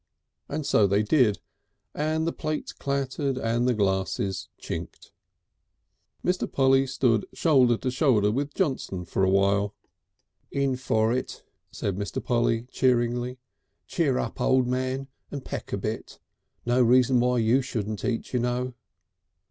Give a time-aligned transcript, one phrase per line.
[0.63, 1.41] So they did,
[1.93, 5.11] and the plates clattered and the glasses chinked.
[6.25, 6.51] Mr.
[6.51, 9.73] Polly stood shoulder to shoulder with Johnson for a moment.
[10.49, 12.19] "In for it," said Mr.
[12.19, 13.37] Polly cheeringly.
[13.85, 16.17] "Cheer up, O' Man, and peck a bit.
[16.65, 18.73] No reason why you shouldn't eat, you know."